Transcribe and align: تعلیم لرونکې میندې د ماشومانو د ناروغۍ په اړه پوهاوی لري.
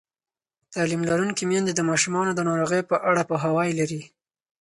تعلیم 0.73 1.01
لرونکې 1.09 1.43
میندې 1.51 1.73
د 1.75 1.81
ماشومانو 1.89 2.31
د 2.35 2.39
ناروغۍ 2.49 2.81
په 2.89 2.95
اړه 3.09 3.21
پوهاوی 3.29 3.69
لري. 3.79 4.01